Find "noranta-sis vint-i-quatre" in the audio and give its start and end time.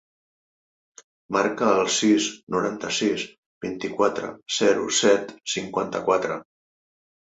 2.57-4.33